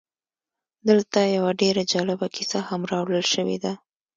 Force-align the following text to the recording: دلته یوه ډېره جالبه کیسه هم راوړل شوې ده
دلته 0.89 1.19
یوه 1.35 1.51
ډېره 1.61 1.83
جالبه 1.91 2.27
کیسه 2.35 2.59
هم 2.69 2.81
راوړل 2.91 3.23
شوې 3.33 3.57
ده 3.63 3.73